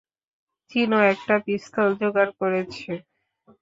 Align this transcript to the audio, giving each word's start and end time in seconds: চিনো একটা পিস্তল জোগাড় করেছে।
চিনো 0.71 0.99
একটা 1.11 1.35
পিস্তল 1.45 1.89
জোগাড় 1.99 2.31
করেছে। 2.39 2.91